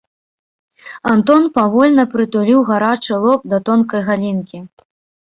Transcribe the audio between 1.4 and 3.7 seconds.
павольна прытуліў гарачы лоб да